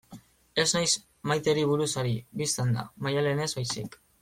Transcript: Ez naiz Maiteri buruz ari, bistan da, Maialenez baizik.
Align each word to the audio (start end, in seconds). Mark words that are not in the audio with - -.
Ez 0.61 0.63
naiz 0.75 0.93
Maiteri 1.33 1.67
buruz 1.73 1.89
ari, 2.03 2.15
bistan 2.43 2.73
da, 2.79 2.87
Maialenez 3.09 3.49
baizik. 3.61 4.01